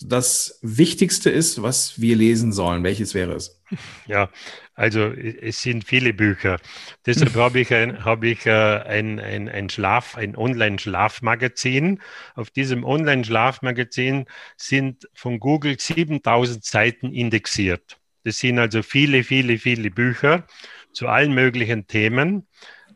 [0.01, 3.63] das Wichtigste ist, was wir lesen sollen, welches wäre es?
[4.07, 4.29] Ja,
[4.75, 6.59] also es sind viele Bücher.
[7.07, 12.01] Deshalb habe ich ein, habe ich, äh, ein, ein, ein Schlaf, ein Online-Schlafmagazin.
[12.35, 17.99] Auf diesem Online-Schlafmagazin sind von Google 7000 Seiten indexiert.
[18.25, 20.47] Das sind also viele, viele, viele Bücher
[20.93, 22.47] zu allen möglichen Themen.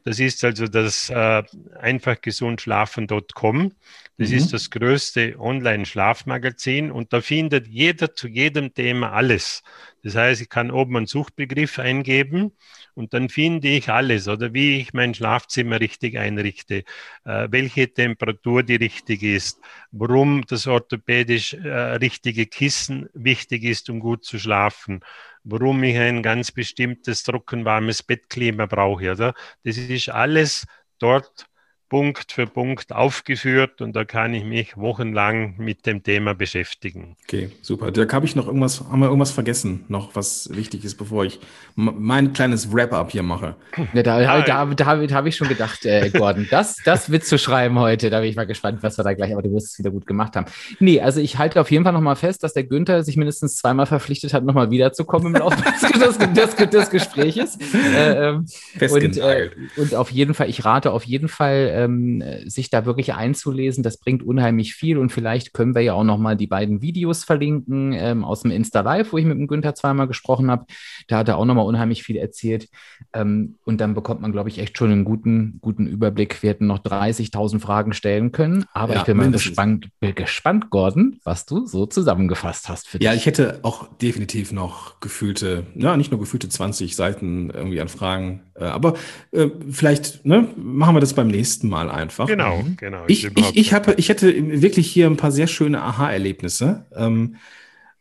[0.05, 1.43] Das ist also das äh,
[1.79, 3.73] einfachgesundschlafen.com.
[4.17, 4.37] Das mhm.
[4.37, 9.62] ist das größte Online-Schlafmagazin und da findet jeder zu jedem Thema alles.
[10.03, 12.53] Das heißt, ich kann oben einen Suchbegriff eingeben
[12.99, 16.85] und dann finde ich alles oder wie ich mein Schlafzimmer richtig einrichte,
[17.25, 19.61] äh, welche Temperatur die richtig ist,
[19.93, 25.01] warum das orthopädisch äh, richtige Kissen wichtig ist, um gut zu schlafen,
[25.45, 29.13] warum ich ein ganz bestimmtes trockenwarmes Bettklima brauche.
[29.13, 29.35] Oder?
[29.63, 30.67] Das ist alles
[30.99, 31.47] dort
[31.88, 37.16] Punkt für Punkt aufgeführt und da kann ich mich wochenlang mit dem Thema beschäftigen.
[37.24, 37.90] Okay, super.
[37.90, 41.40] Dirk, habe ich noch irgendwas, haben wir irgendwas vergessen, noch was wichtig ist, bevor ich
[41.74, 43.57] mein kleines Wrap-up hier mache?
[43.94, 47.38] Ja, da, da, da, da habe ich schon gedacht, äh, Gordon, das, das wird zu
[47.38, 48.11] schreiben heute.
[48.11, 50.07] Da bin ich mal gespannt, was wir da gleich, aber du wirst es wieder gut
[50.07, 50.46] gemacht haben.
[50.81, 53.87] Nee, also ich halte auf jeden Fall nochmal fest, dass der Günther sich mindestens zweimal
[53.87, 57.59] verpflichtet hat, nochmal wiederzukommen im Laufe des, des, des, des Gespräches.
[57.74, 58.46] Äh, ähm,
[58.90, 63.14] und, äh, und auf jeden Fall, ich rate auf jeden Fall, ähm, sich da wirklich
[63.14, 63.83] einzulesen.
[63.83, 67.25] Das bringt unheimlich viel und vielleicht können wir ja auch noch mal die beiden Videos
[67.25, 70.67] verlinken ähm, aus dem Insta Live, wo ich mit dem Günther zweimal gesprochen habe.
[71.07, 72.69] Da hat er auch noch mal unheimlich viel erzählt
[73.12, 76.43] ähm, und dann bekommt man, glaube ich, echt schon einen guten, guten Überblick.
[76.43, 81.21] Wir hätten noch 30.000 Fragen stellen können, aber ja, ich bin mal gespannt, gespannt, Gordon,
[81.25, 83.07] was du so zusammengefasst hast für dich.
[83.07, 87.88] Ja, ich hätte auch definitiv noch gefühlte, ja, nicht nur gefühlte 20 Seiten irgendwie an
[87.88, 88.95] Fragen, äh, aber
[89.31, 92.26] äh, vielleicht ne, machen wir das beim nächsten Mal einfach einfach.
[92.26, 92.76] Genau, mhm.
[92.76, 93.04] genau.
[93.07, 96.87] Ich, ich, ich, habe, ich hätte wirklich hier ein paar sehr schöne Aha-Erlebnisse.
[96.94, 97.37] Ähm,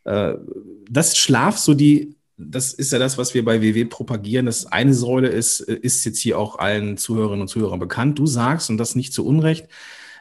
[0.04, 0.34] äh,
[0.90, 4.46] das Schlaf, so die, das ist ja das, was wir bei WW propagieren.
[4.46, 8.20] Das eine Säule ist, ist jetzt hier auch allen Zuhörerinnen und Zuhörern bekannt.
[8.20, 9.68] Du sagst, und das nicht zu Unrecht,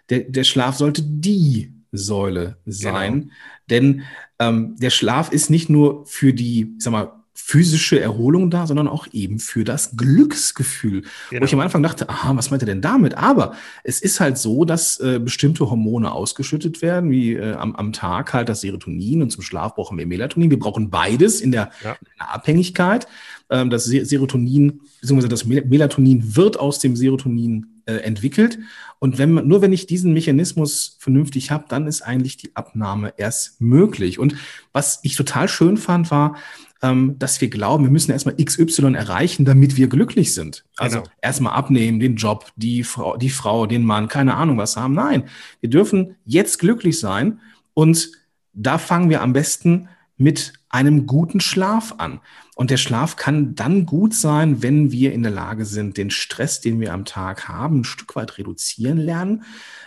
[0.09, 3.13] der, der Schlaf sollte die Säule sein.
[3.13, 3.33] Genau.
[3.71, 4.03] Denn
[4.39, 8.89] ähm, der Schlaf ist nicht nur für die, ich sag mal, physische Erholung da, sondern
[8.89, 11.03] auch eben für das Glücksgefühl.
[11.31, 11.43] Genau.
[11.43, 13.17] Wo ich am Anfang dachte, aha, was meint er denn damit?
[13.17, 17.93] Aber es ist halt so, dass äh, bestimmte Hormone ausgeschüttet werden, wie äh, am, am
[17.93, 20.51] Tag halt das Serotonin und zum Schlaf brauchen wir Melatonin.
[20.51, 21.93] Wir brauchen beides in der, ja.
[21.93, 23.07] in der Abhängigkeit.
[23.51, 28.59] Ähm, das Serotonin, beziehungsweise das Melatonin wird aus dem Serotonin äh, entwickelt.
[28.99, 33.13] Und wenn man, nur wenn ich diesen Mechanismus vernünftig habe, dann ist eigentlich die Abnahme
[33.17, 34.19] erst möglich.
[34.19, 34.35] Und
[34.73, 36.37] was ich total schön fand, war,
[37.19, 40.65] dass wir glauben, wir müssen erstmal XY erreichen, damit wir glücklich sind.
[40.77, 41.11] Also genau.
[41.23, 44.95] erstmal abnehmen, den Job, die Frau, die Frau, den Mann, keine Ahnung was haben.
[44.95, 45.25] Nein,
[45.61, 47.41] wir dürfen jetzt glücklich sein
[47.75, 48.11] und
[48.53, 52.21] da fangen wir am besten mit einem guten Schlaf an.
[52.55, 56.61] Und der Schlaf kann dann gut sein, wenn wir in der Lage sind, den Stress,
[56.61, 59.45] den wir am Tag haben, ein Stück weit reduzieren lernen.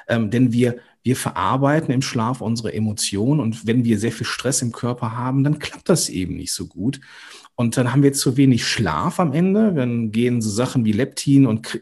[0.07, 4.61] Ähm, denn wir wir verarbeiten im Schlaf unsere Emotionen und wenn wir sehr viel Stress
[4.61, 6.99] im Körper haben, dann klappt das eben nicht so gut.
[7.59, 9.73] Und dann haben wir zu wenig Schlaf am Ende.
[9.73, 11.81] Dann gehen so Sachen wie Leptin und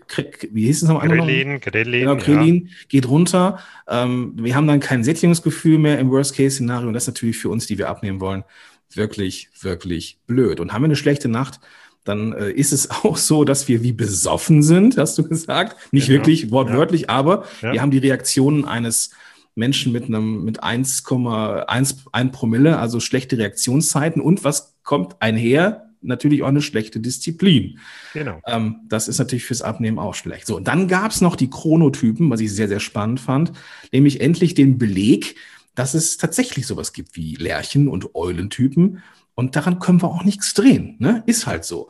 [0.51, 1.07] wie hieß es nochmal?
[1.07, 2.73] Krillin, Krillin, genau, Krillin ja.
[2.89, 3.59] geht runter.
[3.87, 6.87] Ähm, wir haben dann kein Sättigungsgefühl mehr im Worst-Case-Szenario.
[6.87, 8.43] Und das ist natürlich für uns, die wir abnehmen wollen,
[8.91, 10.59] wirklich, wirklich blöd.
[10.59, 11.59] Und haben wir eine schlechte Nacht,
[12.07, 15.77] dann äh, ist es auch so, dass wir wie besoffen sind, hast du gesagt.
[15.91, 16.19] Nicht genau.
[16.19, 17.09] wirklich wortwörtlich, ja.
[17.09, 17.73] aber ja.
[17.73, 19.11] wir haben die Reaktionen eines
[19.57, 24.21] Menschen mit einem mit 1,1 Promille, also schlechte Reaktionszeiten.
[24.21, 25.89] Und was kommt einher?
[26.01, 27.79] Natürlich auch eine schlechte Disziplin.
[28.13, 28.39] Genau.
[28.45, 30.45] Ähm, das ist natürlich fürs Abnehmen auch schlecht.
[30.45, 33.51] So, und dann gab es noch die Chronotypen, was ich sehr, sehr spannend fand,
[33.91, 35.35] nämlich endlich den Beleg,
[35.73, 39.01] dass es tatsächlich sowas gibt wie Lerchen- und Eulentypen.
[39.37, 40.95] Und daran können wir auch nichts drehen.
[40.97, 41.21] Ne?
[41.27, 41.89] Ist halt so.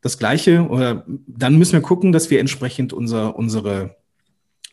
[0.00, 3.96] Das Gleiche, oder dann müssen wir gucken, dass wir entsprechend unser, unsere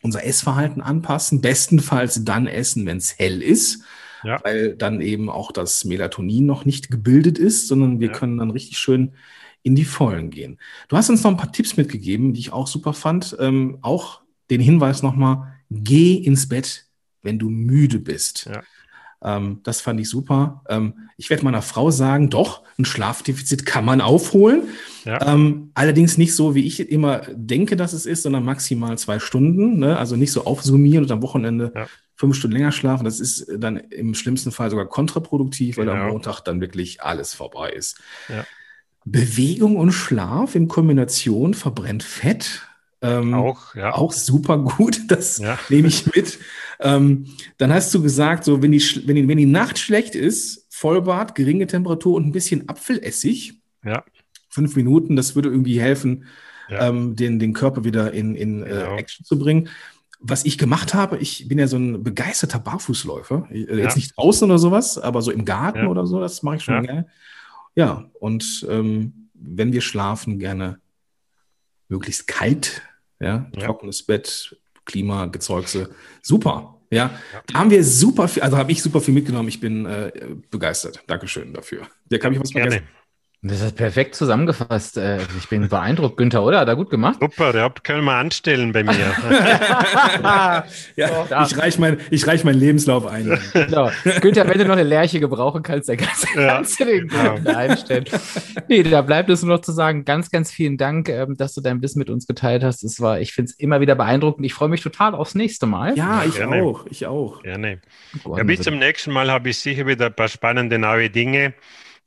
[0.02, 1.42] unser Essverhalten anpassen.
[1.42, 3.84] Bestenfalls dann essen, wenn es hell ist,
[4.24, 4.40] ja.
[4.44, 8.14] weil dann eben auch das Melatonin noch nicht gebildet ist, sondern wir ja.
[8.14, 9.14] können dann richtig schön
[9.62, 10.60] in die Vollen gehen.
[10.88, 13.36] Du hast uns noch ein paar Tipps mitgegeben, die ich auch super fand.
[13.40, 16.86] Ähm, auch den Hinweis nochmal, geh ins Bett,
[17.22, 18.46] wenn du müde bist.
[18.46, 18.64] Ja.
[19.24, 20.64] Ähm, das fand ich super.
[20.70, 24.64] Ähm, ich werde meiner Frau sagen, doch, ein Schlafdefizit kann man aufholen.
[25.06, 25.34] Ja.
[25.34, 29.80] Ähm, allerdings nicht so, wie ich immer denke, dass es ist, sondern maximal zwei Stunden.
[29.80, 29.98] Ne?
[29.98, 31.88] Also nicht so aufsummieren und am Wochenende ja.
[32.16, 33.06] fünf Stunden länger schlafen.
[33.06, 36.04] Das ist dann im schlimmsten Fall sogar kontraproduktiv, weil genau.
[36.04, 38.00] am Montag dann wirklich alles vorbei ist.
[38.30, 38.46] Ja.
[39.06, 42.68] Bewegung und Schlaf in Kombination verbrennt Fett.
[43.02, 43.94] Ähm, auch, ja.
[43.94, 45.58] Auch super gut, das ja.
[45.70, 46.40] nehme ich mit.
[46.80, 47.26] Ähm,
[47.58, 51.36] dann hast du gesagt, so wenn die, wenn, die, wenn die Nacht schlecht ist, Vollbad,
[51.36, 53.60] geringe Temperatur und ein bisschen Apfelessig.
[53.84, 54.04] Ja.
[54.50, 56.26] Fünf Minuten, das würde irgendwie helfen,
[56.70, 56.90] ja.
[56.90, 58.96] ähm, den, den Körper wieder in, in äh, genau.
[58.96, 59.70] äh, Action zu bringen.
[60.20, 63.48] Was ich gemacht habe, ich bin ja so ein begeisterter Barfußläufer.
[63.52, 66.64] Äh, jetzt nicht draußen oder sowas, aber so im Garten oder so, das mache ich
[66.64, 67.08] schon gerne.
[67.76, 70.80] Ja, und ähm, wenn wir schlafen, gerne
[71.90, 72.82] möglichst kalt,
[73.20, 73.66] ja, ja.
[73.66, 74.58] trockenes Bett,
[74.88, 75.90] Klimagezeuxe,
[76.22, 76.74] super.
[76.90, 77.54] Ja, ja.
[77.54, 79.50] haben wir super viel, also habe ich super viel mitgenommen.
[79.50, 80.12] Ich bin äh,
[80.50, 81.04] begeistert.
[81.06, 81.82] Dankeschön dafür.
[82.10, 82.80] Der kann ich was vergessen.
[82.80, 82.97] Gerne.
[83.48, 84.98] Das ist perfekt zusammengefasst.
[84.98, 86.60] Äh, ich bin beeindruckt, Günther, oder?
[86.60, 87.18] Hat er gut gemacht?
[87.22, 88.94] Super, der können wir anstellen bei mir.
[90.96, 93.40] ja, ich reiche mein, reich meinen Lebenslauf ein.
[93.54, 93.90] Genau.
[94.22, 97.38] Günther, wenn du noch eine Lerche gebrauchen kannst, dann kannst, ja, kannst du den genau.
[97.46, 98.06] einstellen.
[98.68, 101.62] Nee, da bleibt es nur noch zu sagen, ganz, ganz vielen Dank, ähm, dass du
[101.62, 102.84] dein Wissen mit uns geteilt hast.
[102.84, 104.46] Es war, ich finde es immer wieder beeindruckend.
[104.46, 105.98] Ich freue mich total aufs nächste Mal.
[105.98, 106.64] Ja, ich Gerne.
[106.64, 106.86] auch.
[106.90, 107.42] Ich auch.
[107.44, 107.80] Gerne.
[108.26, 111.54] Ja, bis zum nächsten Mal habe ich sicher wieder ein paar spannende neue Dinge.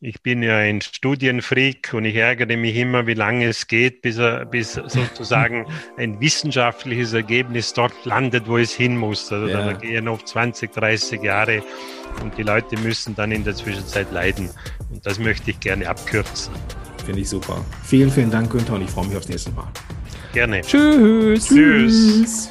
[0.03, 4.16] Ich bin ja ein Studienfreak und ich ärgere mich immer, wie lange es geht, bis,
[4.16, 5.66] er, bis sozusagen
[5.98, 9.30] ein wissenschaftliches Ergebnis dort landet, wo es hin muss.
[9.30, 9.62] Also ja.
[9.62, 11.62] da gehen oft 20, 30 Jahre
[12.22, 14.48] und die Leute müssen dann in der Zwischenzeit leiden.
[14.90, 16.55] Und das möchte ich gerne abkürzen.
[17.05, 17.62] Finde ich super.
[17.84, 19.68] Vielen, vielen Dank, Günther, und ich freue mich aufs nächste Mal.
[20.32, 20.62] Gerne.
[20.62, 21.46] Tschüss.
[21.46, 22.48] Tschüss.